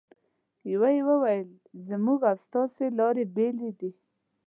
[0.71, 1.49] یوه یې وویل:
[1.87, 3.91] زموږ او ستاسې لارې بېلې دي.